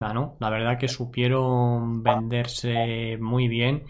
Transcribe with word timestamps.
¿No? 0.00 0.36
La 0.40 0.50
verdad 0.50 0.78
que 0.78 0.88
supieron 0.88 2.02
venderse 2.02 3.16
muy 3.20 3.48
bien 3.48 3.84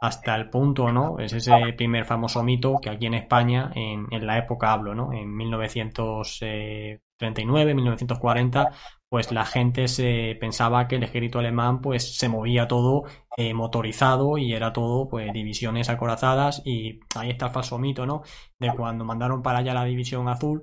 hasta 0.00 0.34
el 0.36 0.50
punto, 0.50 0.92
¿no? 0.92 1.18
Es 1.18 1.32
ese 1.32 1.72
primer 1.76 2.04
famoso 2.04 2.42
mito 2.42 2.78
que 2.80 2.90
aquí 2.90 3.06
en 3.06 3.14
España, 3.14 3.70
en, 3.74 4.06
en 4.10 4.26
la 4.26 4.36
época 4.38 4.72
hablo, 4.72 4.94
¿no? 4.94 5.12
En 5.14 5.34
1939, 5.34 7.74
1940, 7.74 8.70
pues 9.08 9.32
la 9.32 9.46
gente 9.46 9.88
se 9.88 10.36
pensaba 10.38 10.86
que 10.88 10.96
el 10.96 11.04
ejército 11.04 11.38
alemán 11.38 11.80
pues 11.80 12.18
se 12.18 12.28
movía 12.28 12.68
todo 12.68 13.04
eh, 13.38 13.54
motorizado 13.54 14.36
y 14.36 14.52
era 14.52 14.72
todo 14.72 15.08
pues 15.08 15.32
divisiones 15.32 15.88
acorazadas 15.88 16.60
y 16.66 17.00
ahí 17.16 17.30
está 17.30 17.46
el 17.46 17.52
falso 17.52 17.78
mito, 17.78 18.04
¿no? 18.04 18.22
De 18.58 18.70
cuando 18.76 19.04
mandaron 19.06 19.42
para 19.42 19.60
allá 19.60 19.72
la 19.74 19.84
división 19.84 20.28
azul, 20.28 20.62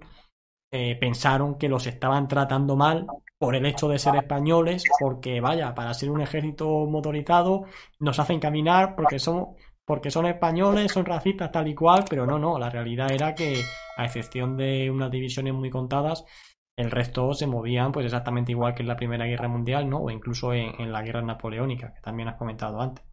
eh, 0.76 0.98
pensaron 1.00 1.59
que 1.59 1.70
los 1.70 1.86
estaban 1.86 2.27
tratando 2.27 2.76
mal 2.76 3.05
por 3.38 3.55
el 3.55 3.66
hecho 3.68 3.88
de 3.88 4.00
ser 4.00 4.16
españoles, 4.16 4.84
porque 4.99 5.40
vaya, 5.40 5.76
para 5.76 5.94
ser 5.94 6.09
un 6.09 6.22
ejército 6.22 6.88
motorizado 6.88 7.66
nos 7.99 8.18
hacen 8.18 8.40
caminar 8.40 8.96
porque 8.96 9.20
son, 9.20 9.49
porque 9.85 10.10
son 10.10 10.26
españoles, 10.26 10.91
son 10.91 11.05
racistas 11.05 11.51
tal 11.51 11.68
y 11.68 11.76
cual, 11.76 12.05
pero 12.10 12.26
no, 12.26 12.40
no, 12.40 12.57
la 12.57 12.71
realidad 12.71 13.12
era 13.12 13.35
que 13.35 13.62
a 13.98 14.05
excepción 14.05 14.57
de 14.57 14.90
unas 14.90 15.12
divisiones 15.12 15.54
muy 15.54 15.70
contadas, 15.70 16.26
el 16.76 16.90
resto 16.90 17.34
se 17.34 17.46
movían 17.46 17.91
pues 17.91 18.05
exactamente 18.07 18.51
igual 18.51 18.74
que 18.74 18.82
en 18.82 18.88
la 18.88 18.96
Primera 18.96 19.26
Guerra 19.27 19.48
Mundial, 19.48 19.88
¿no? 19.88 19.99
O 19.99 20.10
incluso 20.10 20.54
en, 20.54 20.82
en 20.82 20.91
la 20.91 21.04
Guerra 21.04 21.21
Napoleónica, 21.21 21.94
que 21.94 22.01
también 22.01 22.29
has 22.29 22.38
comentado 22.38 22.82
antes. 22.82 23.13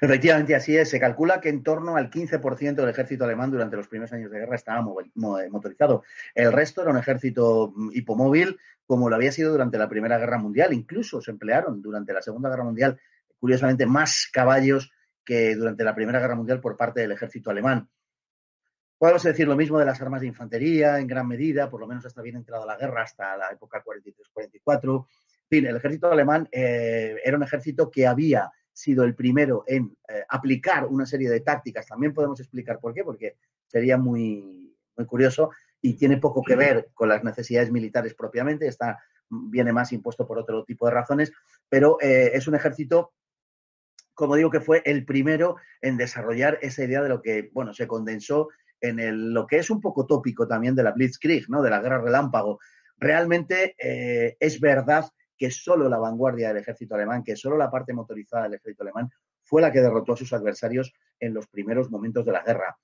Efectivamente, 0.00 0.54
así 0.54 0.76
es. 0.76 0.90
Se 0.90 1.00
calcula 1.00 1.40
que 1.40 1.48
en 1.48 1.62
torno 1.62 1.96
al 1.96 2.10
15% 2.10 2.74
del 2.74 2.88
ejército 2.88 3.24
alemán 3.24 3.50
durante 3.50 3.76
los 3.76 3.88
primeros 3.88 4.12
años 4.12 4.30
de 4.30 4.38
guerra 4.38 4.54
estaba 4.54 4.82
motorizado. 4.82 6.04
El 6.34 6.52
resto 6.52 6.82
era 6.82 6.90
un 6.90 6.98
ejército 6.98 7.72
mm, 7.74 7.90
hipomóvil, 7.94 8.58
como 8.86 9.08
lo 9.08 9.16
había 9.16 9.32
sido 9.32 9.52
durante 9.52 9.78
la 9.78 9.88
Primera 9.88 10.18
Guerra 10.18 10.38
Mundial. 10.38 10.72
Incluso 10.72 11.20
se 11.20 11.30
emplearon 11.30 11.82
durante 11.82 12.12
la 12.12 12.22
Segunda 12.22 12.48
Guerra 12.48 12.64
Mundial, 12.64 12.98
curiosamente, 13.38 13.86
más 13.86 14.28
caballos 14.32 14.92
que 15.24 15.54
durante 15.56 15.84
la 15.84 15.94
Primera 15.94 16.20
Guerra 16.20 16.36
Mundial 16.36 16.60
por 16.60 16.76
parte 16.76 17.00
del 17.00 17.12
ejército 17.12 17.50
alemán. 17.50 17.88
Podemos 18.96 19.22
decir 19.22 19.46
lo 19.46 19.56
mismo 19.56 19.78
de 19.78 19.84
las 19.84 20.00
armas 20.00 20.22
de 20.22 20.26
infantería, 20.26 20.98
en 20.98 21.06
gran 21.06 21.28
medida, 21.28 21.70
por 21.70 21.80
lo 21.80 21.86
menos 21.86 22.04
hasta 22.04 22.20
bien 22.20 22.36
entrada 22.36 22.66
la 22.66 22.76
guerra, 22.76 23.02
hasta 23.02 23.36
la 23.36 23.50
época 23.50 23.82
43-44. 23.84 25.06
En 25.42 25.48
fin, 25.48 25.66
el 25.66 25.76
ejército 25.76 26.10
alemán 26.10 26.48
eh, 26.50 27.16
era 27.24 27.36
un 27.36 27.42
ejército 27.44 27.90
que 27.90 28.06
había 28.06 28.50
sido 28.78 29.02
el 29.02 29.16
primero 29.16 29.64
en 29.66 29.96
eh, 30.08 30.22
aplicar 30.28 30.86
una 30.86 31.04
serie 31.04 31.28
de 31.28 31.40
tácticas. 31.40 31.86
También 31.86 32.14
podemos 32.14 32.38
explicar 32.38 32.78
por 32.78 32.94
qué, 32.94 33.02
porque 33.02 33.36
sería 33.66 33.98
muy, 33.98 34.72
muy 34.96 35.06
curioso 35.06 35.50
y 35.82 35.94
tiene 35.94 36.18
poco 36.18 36.42
que 36.42 36.54
ver 36.54 36.90
con 36.94 37.08
las 37.08 37.24
necesidades 37.24 37.72
militares 37.72 38.14
propiamente, 38.14 38.68
está, 38.68 39.00
viene 39.28 39.72
más 39.72 39.92
impuesto 39.92 40.26
por 40.26 40.38
otro 40.38 40.64
tipo 40.64 40.86
de 40.86 40.92
razones, 40.92 41.32
pero 41.68 41.98
eh, 42.00 42.30
es 42.34 42.46
un 42.46 42.54
ejército, 42.54 43.12
como 44.14 44.36
digo, 44.36 44.50
que 44.50 44.60
fue 44.60 44.82
el 44.84 45.04
primero 45.04 45.56
en 45.80 45.96
desarrollar 45.96 46.58
esa 46.62 46.84
idea 46.84 47.02
de 47.02 47.08
lo 47.08 47.20
que, 47.20 47.50
bueno, 47.52 47.74
se 47.74 47.88
condensó 47.88 48.48
en 48.80 49.00
el, 49.00 49.34
lo 49.34 49.48
que 49.48 49.58
es 49.58 49.70
un 49.70 49.80
poco 49.80 50.06
tópico 50.06 50.46
también 50.46 50.76
de 50.76 50.84
la 50.84 50.92
Blitzkrieg, 50.92 51.48
¿no? 51.50 51.62
De 51.62 51.70
la 51.70 51.80
guerra 51.80 52.00
relámpago. 52.00 52.60
Realmente 52.96 53.74
eh, 53.78 54.36
es 54.38 54.60
verdad 54.60 55.04
que 55.38 55.50
solo 55.50 55.88
la 55.88 55.98
vanguardia 55.98 56.48
del 56.48 56.58
ejército 56.58 56.94
alemán, 56.96 57.22
que 57.22 57.36
solo 57.36 57.56
la 57.56 57.70
parte 57.70 57.92
motorizada 57.92 58.44
del 58.44 58.54
ejército 58.54 58.82
alemán 58.82 59.10
fue 59.42 59.62
la 59.62 59.72
que 59.72 59.80
derrotó 59.80 60.12
a 60.12 60.16
sus 60.16 60.32
adversarios 60.32 60.92
en 61.20 61.32
los 61.32 61.46
primeros 61.46 61.90
momentos 61.90 62.26
de 62.26 62.32
la 62.32 62.42
guerra. 62.42 62.76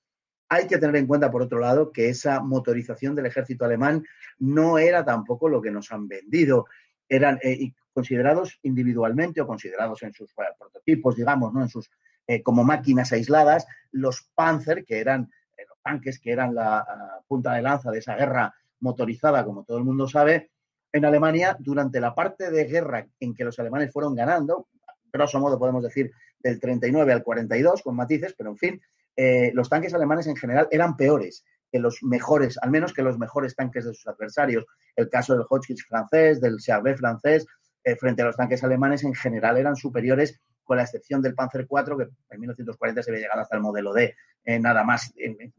Hay 0.49 0.67
que 0.67 0.77
tener 0.77 0.95
en 0.95 1.07
cuenta, 1.07 1.31
por 1.31 1.41
otro 1.41 1.59
lado, 1.59 1.91
que 1.91 2.09
esa 2.09 2.39
motorización 2.39 3.15
del 3.15 3.25
ejército 3.25 3.65
alemán 3.65 4.03
no 4.39 4.77
era 4.77 5.03
tampoco 5.03 5.49
lo 5.49 5.61
que 5.61 5.71
nos 5.71 5.91
han 5.91 6.07
vendido. 6.07 6.65
Eran 7.09 7.39
eh, 7.43 7.73
considerados 7.93 8.59
individualmente 8.63 9.41
o 9.41 9.47
considerados 9.47 10.03
en 10.03 10.13
sus 10.13 10.33
prototipos, 10.33 11.15
digamos, 11.15 11.53
¿no? 11.53 11.61
en 11.61 11.69
sus, 11.69 11.89
eh, 12.27 12.41
como 12.41 12.63
máquinas 12.63 13.11
aisladas, 13.11 13.67
los 13.91 14.29
Panzer, 14.33 14.85
que 14.85 14.99
eran 14.99 15.31
eh, 15.57 15.65
los 15.67 15.79
tanques 15.81 16.19
que 16.19 16.31
eran 16.31 16.53
la 16.53 16.85
punta 17.27 17.53
de 17.53 17.61
lanza 17.61 17.91
de 17.91 17.99
esa 17.99 18.15
guerra 18.15 18.53
motorizada, 18.79 19.43
como 19.43 19.63
todo 19.63 19.77
el 19.77 19.83
mundo 19.83 20.07
sabe, 20.07 20.51
en 20.95 21.03
Alemania 21.03 21.57
durante 21.59 21.99
la 21.99 22.15
parte 22.15 22.49
de 22.49 22.63
guerra 22.63 23.05
en 23.19 23.35
que 23.35 23.43
los 23.43 23.59
alemanes 23.59 23.91
fueron 23.91 24.15
ganando, 24.15 24.69
grosso 25.11 25.39
modo 25.41 25.59
podemos 25.59 25.83
decir 25.83 26.09
del 26.39 26.57
39 26.57 27.11
al 27.11 27.21
42, 27.21 27.81
con 27.81 27.97
matices, 27.97 28.33
pero 28.37 28.51
en 28.51 28.57
fin, 28.57 28.81
eh, 29.17 29.51
los 29.53 29.67
tanques 29.67 29.93
alemanes 29.93 30.27
en 30.27 30.37
general 30.37 30.69
eran 30.71 30.95
peores 30.95 31.43
que 31.69 31.79
los 31.79 32.01
mejores, 32.01 32.57
al 32.61 32.71
menos 32.71 32.93
que 32.93 33.01
los 33.01 33.17
mejores 33.17 33.57
tanques 33.57 33.83
de 33.83 33.93
sus 33.93 34.07
adversarios. 34.07 34.65
El 34.95 35.09
caso 35.09 35.33
del 35.33 35.43
Hotchkiss 35.43 35.85
francés, 35.85 36.39
del 36.39 36.59
Charbet 36.59 36.97
francés, 36.97 37.45
eh, 37.83 37.97
frente 37.97 38.21
a 38.21 38.25
los 38.25 38.37
tanques 38.37 38.63
alemanes 38.63 39.03
en 39.03 39.13
general 39.13 39.57
eran 39.57 39.75
superiores 39.75 40.39
con 40.65 40.77
la 40.77 40.83
excepción 40.83 41.21
del 41.21 41.35
Panzer 41.35 41.67
IV, 41.69 41.97
que 41.97 42.09
en 42.31 42.39
1940 42.39 43.01
se 43.01 43.11
había 43.11 43.21
llegado 43.21 43.41
hasta 43.41 43.55
el 43.55 43.61
modelo 43.61 43.93
D, 43.93 44.15
eh, 44.43 44.59
nada 44.59 44.83
más 44.83 45.13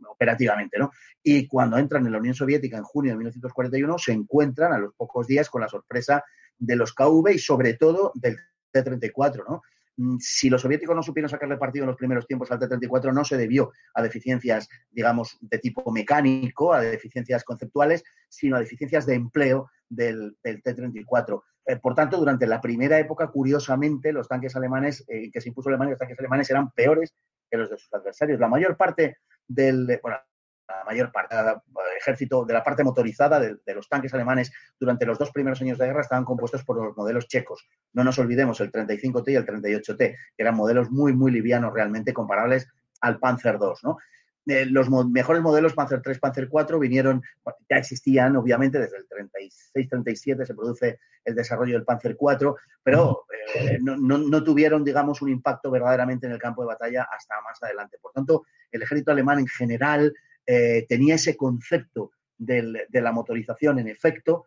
operativamente, 0.06 0.78
¿no? 0.78 0.90
Y 1.22 1.46
cuando 1.46 1.78
entran 1.78 2.04
en 2.04 2.12
la 2.12 2.18
Unión 2.18 2.34
Soviética 2.34 2.76
en 2.76 2.84
junio 2.84 3.12
de 3.12 3.16
1941, 3.16 3.98
se 3.98 4.12
encuentran 4.12 4.72
a 4.72 4.78
los 4.78 4.94
pocos 4.94 5.26
días 5.26 5.48
con 5.48 5.62
la 5.62 5.68
sorpresa 5.68 6.22
de 6.58 6.76
los 6.76 6.92
KV 6.92 7.32
y 7.32 7.38
sobre 7.38 7.74
todo 7.74 8.12
del 8.14 8.36
T-34, 8.72 9.44
¿no? 9.48 9.62
Mm, 9.96 10.18
si 10.20 10.50
los 10.50 10.62
soviéticos 10.62 10.94
no 10.94 11.02
supieron 11.02 11.30
sacarle 11.30 11.56
partido 11.56 11.84
en 11.84 11.88
los 11.88 11.96
primeros 11.96 12.26
tiempos 12.26 12.50
al 12.50 12.58
T-34, 12.58 13.12
no 13.12 13.24
se 13.24 13.36
debió 13.36 13.72
a 13.94 14.02
deficiencias, 14.02 14.68
digamos, 14.90 15.38
de 15.40 15.58
tipo 15.58 15.90
mecánico, 15.90 16.74
a 16.74 16.80
deficiencias 16.80 17.44
conceptuales, 17.44 18.04
sino 18.28 18.56
a 18.56 18.60
deficiencias 18.60 19.06
de 19.06 19.14
empleo 19.14 19.70
del, 19.88 20.36
del 20.42 20.62
T-34. 20.62 21.42
Eh, 21.66 21.76
por 21.76 21.94
tanto, 21.94 22.16
durante 22.16 22.46
la 22.46 22.60
primera 22.60 22.98
época, 22.98 23.26
curiosamente, 23.28 24.12
los 24.12 24.28
tanques 24.28 24.54
alemanes, 24.54 25.04
eh, 25.08 25.30
que 25.32 25.40
se 25.40 25.48
impuso 25.48 25.68
Alemania, 25.68 25.92
los 25.92 25.98
tanques 25.98 26.18
alemanes 26.18 26.48
eran 26.48 26.70
peores 26.70 27.14
que 27.50 27.56
los 27.56 27.70
de 27.70 27.76
sus 27.76 27.92
adversarios. 27.92 28.38
La 28.38 28.48
mayor 28.48 28.76
parte 28.76 29.18
del, 29.48 29.98
bueno, 30.02 30.16
la 30.68 30.84
mayor 30.84 31.12
parte 31.12 31.36
del 31.36 31.56
ejército, 31.98 32.44
de 32.44 32.52
la 32.52 32.62
parte 32.62 32.84
motorizada 32.84 33.40
de, 33.40 33.74
los 33.74 33.88
tanques 33.88 34.12
alemanes 34.14 34.52
durante 34.78 35.06
los 35.06 35.18
dos 35.18 35.30
primeros 35.30 35.60
años 35.60 35.78
de 35.78 35.86
guerra 35.86 36.00
estaban 36.00 36.24
compuestos 36.24 36.64
por 36.64 36.82
los 36.82 36.96
modelos 36.96 37.28
checos. 37.28 37.68
No 37.92 38.04
nos 38.04 38.18
olvidemos 38.18 38.60
el 38.60 38.72
35T 38.72 39.32
y 39.32 39.34
el 39.36 39.46
38T, 39.46 39.96
que 39.96 40.16
eran 40.36 40.56
modelos 40.56 40.90
muy, 40.90 41.12
muy 41.12 41.30
livianos 41.30 41.72
realmente 41.72 42.12
comparables 42.12 42.68
al 43.00 43.18
Panzer 43.18 43.58
II, 43.60 43.74
¿no? 43.82 43.98
Eh, 44.46 44.64
los 44.66 44.88
mejores 45.10 45.42
modelos 45.42 45.74
Panzer 45.74 46.00
3, 46.00 46.20
Panzer 46.20 46.48
4 46.48 46.78
vinieron, 46.78 47.20
ya 47.68 47.78
existían, 47.78 48.36
obviamente, 48.36 48.78
desde 48.78 48.98
el 48.98 49.08
36-37 49.08 50.46
se 50.46 50.54
produce 50.54 51.00
el 51.24 51.34
desarrollo 51.34 51.74
del 51.74 51.84
Panzer 51.84 52.16
4, 52.16 52.56
pero 52.82 53.24
eh, 53.56 53.78
no, 53.82 53.96
no, 53.96 54.44
tuvieron, 54.44 54.84
digamos, 54.84 55.20
un 55.20 55.30
impacto 55.30 55.68
verdaderamente 55.70 56.26
en 56.26 56.32
el 56.32 56.38
campo 56.38 56.62
de 56.62 56.68
batalla 56.68 57.08
hasta 57.10 57.40
más 57.40 57.60
adelante. 57.60 57.98
Por 58.00 58.12
tanto, 58.12 58.44
el 58.70 58.82
ejército 58.82 59.10
alemán 59.10 59.40
en 59.40 59.48
general 59.48 60.14
eh, 60.46 60.86
tenía 60.88 61.16
ese 61.16 61.36
concepto 61.36 62.12
del, 62.38 62.86
de 62.88 63.00
la 63.00 63.10
motorización 63.10 63.80
en 63.80 63.88
efecto, 63.88 64.46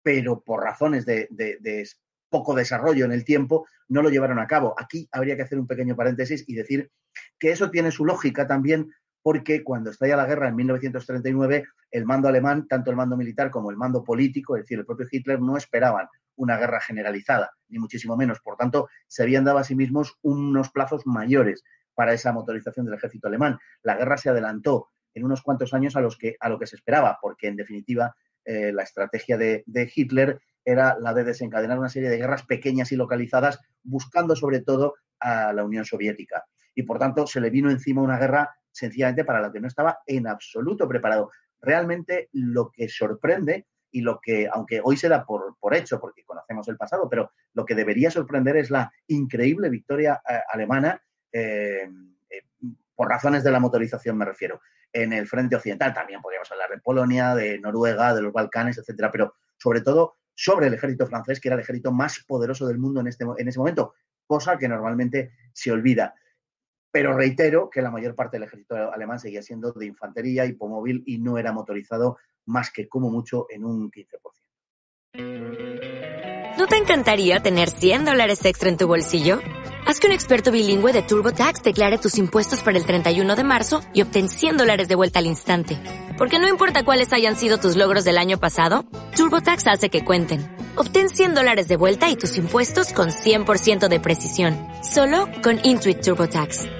pero 0.00 0.40
por 0.42 0.62
razones 0.62 1.04
de, 1.04 1.26
de 1.30 1.88
poco 2.28 2.54
desarrollo 2.54 3.04
en 3.04 3.12
el 3.12 3.24
tiempo, 3.24 3.66
no 3.88 4.02
lo 4.02 4.08
llevaron 4.08 4.38
a 4.38 4.46
cabo. 4.46 4.74
Aquí 4.78 5.08
habría 5.10 5.34
que 5.34 5.42
hacer 5.42 5.58
un 5.58 5.66
pequeño 5.66 5.96
paréntesis 5.96 6.44
y 6.46 6.54
decir 6.54 6.90
que 7.38 7.50
eso 7.50 7.70
tiene 7.70 7.90
su 7.90 8.04
lógica 8.04 8.46
también 8.46 8.92
porque 9.22 9.62
cuando 9.62 9.90
estalla 9.90 10.16
la 10.16 10.26
guerra 10.26 10.48
en 10.48 10.56
1939, 10.56 11.64
el 11.90 12.04
mando 12.04 12.28
alemán, 12.28 12.66
tanto 12.68 12.90
el 12.90 12.96
mando 12.96 13.16
militar 13.16 13.50
como 13.50 13.70
el 13.70 13.76
mando 13.76 14.02
político, 14.02 14.56
es 14.56 14.62
decir, 14.62 14.78
el 14.78 14.86
propio 14.86 15.06
Hitler, 15.10 15.40
no 15.40 15.56
esperaban 15.56 16.08
una 16.36 16.56
guerra 16.56 16.80
generalizada, 16.80 17.50
ni 17.68 17.78
muchísimo 17.78 18.16
menos. 18.16 18.40
Por 18.40 18.56
tanto, 18.56 18.88
se 19.06 19.22
habían 19.22 19.44
dado 19.44 19.58
a 19.58 19.64
sí 19.64 19.74
mismos 19.74 20.18
unos 20.22 20.70
plazos 20.70 21.06
mayores 21.06 21.62
para 21.94 22.14
esa 22.14 22.32
motorización 22.32 22.86
del 22.86 22.94
ejército 22.94 23.28
alemán. 23.28 23.58
La 23.82 23.96
guerra 23.96 24.16
se 24.16 24.30
adelantó 24.30 24.88
en 25.12 25.24
unos 25.24 25.42
cuantos 25.42 25.74
años 25.74 25.96
a, 25.96 26.00
los 26.00 26.16
que, 26.16 26.36
a 26.40 26.48
lo 26.48 26.58
que 26.58 26.66
se 26.66 26.76
esperaba, 26.76 27.18
porque 27.20 27.48
en 27.48 27.56
definitiva 27.56 28.14
eh, 28.44 28.72
la 28.72 28.84
estrategia 28.84 29.36
de, 29.36 29.64
de 29.66 29.92
Hitler 29.94 30.40
era 30.64 30.96
la 30.98 31.12
de 31.12 31.24
desencadenar 31.24 31.78
una 31.78 31.88
serie 31.88 32.08
de 32.08 32.16
guerras 32.16 32.44
pequeñas 32.44 32.92
y 32.92 32.96
localizadas, 32.96 33.60
buscando 33.82 34.36
sobre 34.36 34.60
todo 34.60 34.94
a 35.18 35.52
la 35.52 35.64
Unión 35.64 35.84
Soviética. 35.84 36.44
Y 36.74 36.84
por 36.84 36.98
tanto 36.98 37.26
se 37.26 37.40
le 37.40 37.50
vino 37.50 37.70
encima 37.70 38.02
una 38.02 38.18
guerra 38.18 38.56
sencillamente 38.72 39.24
para 39.24 39.40
la 39.40 39.52
que 39.52 39.60
no 39.60 39.68
estaba 39.68 39.98
en 40.06 40.26
absoluto 40.26 40.88
preparado. 40.88 41.30
Realmente 41.60 42.28
lo 42.32 42.70
que 42.70 42.88
sorprende 42.88 43.66
y 43.90 44.02
lo 44.02 44.20
que, 44.20 44.48
aunque 44.52 44.80
hoy 44.82 44.96
se 44.96 45.08
da 45.08 45.24
por, 45.24 45.56
por 45.58 45.74
hecho, 45.74 46.00
porque 46.00 46.24
conocemos 46.24 46.68
el 46.68 46.76
pasado, 46.76 47.08
pero 47.08 47.32
lo 47.54 47.64
que 47.64 47.74
debería 47.74 48.10
sorprender 48.10 48.56
es 48.56 48.70
la 48.70 48.92
increíble 49.08 49.68
victoria 49.68 50.22
eh, 50.28 50.40
alemana, 50.52 51.02
eh, 51.32 51.88
eh, 52.30 52.42
por 52.94 53.08
razones 53.08 53.42
de 53.42 53.50
la 53.50 53.60
motorización 53.60 54.16
me 54.16 54.24
refiero, 54.24 54.60
en 54.92 55.12
el 55.12 55.26
frente 55.26 55.56
occidental. 55.56 55.92
También 55.92 56.20
podríamos 56.20 56.50
hablar 56.52 56.70
de 56.70 56.78
Polonia, 56.78 57.34
de 57.34 57.58
Noruega, 57.58 58.14
de 58.14 58.22
los 58.22 58.32
Balcanes, 58.32 58.78
etcétera, 58.78 59.10
pero 59.10 59.34
sobre 59.56 59.80
todo 59.80 60.16
sobre 60.34 60.68
el 60.68 60.74
ejército 60.74 61.06
francés, 61.06 61.38
que 61.38 61.48
era 61.48 61.56
el 61.56 61.62
ejército 61.62 61.92
más 61.92 62.24
poderoso 62.26 62.66
del 62.66 62.78
mundo 62.78 63.00
en, 63.00 63.08
este, 63.08 63.24
en 63.36 63.48
ese 63.48 63.58
momento, 63.58 63.94
cosa 64.26 64.56
que 64.56 64.68
normalmente 64.68 65.32
se 65.52 65.70
olvida. 65.70 66.14
Pero 66.92 67.16
reitero 67.16 67.70
que 67.70 67.82
la 67.82 67.90
mayor 67.90 68.14
parte 68.14 68.36
del 68.36 68.44
ejército 68.44 68.74
alemán 68.92 69.18
seguía 69.18 69.42
siendo 69.42 69.72
de 69.72 69.86
infantería, 69.86 70.44
hipomóvil 70.44 71.02
y 71.06 71.18
no 71.18 71.38
era 71.38 71.52
motorizado 71.52 72.18
más 72.46 72.70
que 72.70 72.88
como 72.88 73.10
mucho 73.10 73.46
en 73.48 73.64
un 73.64 73.90
15%. 73.90 74.40
¿No 76.58 76.66
te 76.66 76.76
encantaría 76.76 77.40
tener 77.40 77.70
100 77.70 78.04
dólares 78.04 78.44
extra 78.44 78.68
en 78.68 78.76
tu 78.76 78.86
bolsillo? 78.86 79.38
Haz 79.86 79.98
que 79.98 80.08
un 80.08 80.12
experto 80.12 80.52
bilingüe 80.52 80.92
de 80.92 81.02
TurboTax 81.02 81.62
declare 81.62 81.96
tus 81.96 82.18
impuestos 82.18 82.62
para 82.62 82.76
el 82.76 82.84
31 82.84 83.34
de 83.34 83.44
marzo 83.44 83.80
y 83.94 84.02
obtén 84.02 84.28
100 84.28 84.58
dólares 84.58 84.88
de 84.88 84.94
vuelta 84.94 85.20
al 85.20 85.26
instante. 85.26 85.78
Porque 86.18 86.38
no 86.38 86.48
importa 86.48 86.84
cuáles 86.84 87.12
hayan 87.12 87.36
sido 87.36 87.56
tus 87.58 87.76
logros 87.76 88.04
del 88.04 88.18
año 88.18 88.38
pasado, 88.38 88.84
TurboTax 89.16 89.68
hace 89.68 89.88
que 89.88 90.04
cuenten. 90.04 90.54
Obtén 90.76 91.08
100 91.08 91.34
dólares 91.34 91.66
de 91.66 91.76
vuelta 91.76 92.10
y 92.10 92.16
tus 92.16 92.36
impuestos 92.36 92.92
con 92.92 93.08
100% 93.08 93.88
de 93.88 94.00
precisión. 94.00 94.56
Solo 94.82 95.28
con 95.42 95.58
Intuit 95.64 96.02
TurboTax. 96.02 96.79